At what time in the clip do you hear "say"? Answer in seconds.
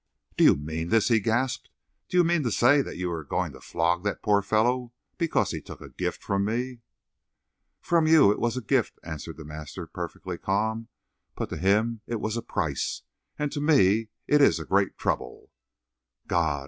2.51-2.81